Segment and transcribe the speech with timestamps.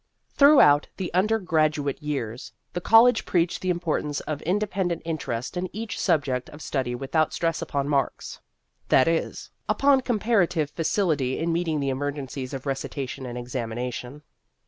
[0.31, 6.49] Throughout the undergraduate years, the college preached the importance of independent interest in each subject
[6.49, 8.39] of study without stress upon marks
[8.89, 14.23] that is, upon compara tive facility in meeting the emergencies of recitation and examination.